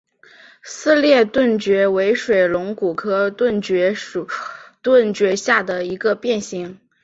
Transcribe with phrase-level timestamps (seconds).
[0.63, 4.27] 撕裂盾蕨为水龙骨科盾蕨属
[4.81, 6.79] 盾蕨下的一个变型。